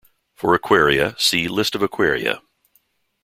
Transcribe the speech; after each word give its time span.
For 0.33 0.55
aquaria, 0.55 1.13
see 1.19 1.47
List 1.47 1.75
of 1.75 1.83
aquaria. 1.83 2.41